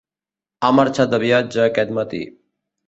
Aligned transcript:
Ha 0.63 0.71
marxat 0.79 1.13
de 1.13 1.21
viatge 1.27 1.63
aquest 1.69 1.97
matí. 2.01 2.25